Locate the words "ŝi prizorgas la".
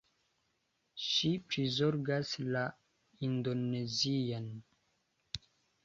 1.07-2.65